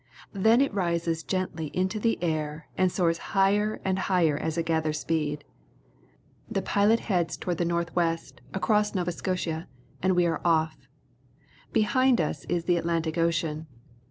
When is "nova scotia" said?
8.95-9.67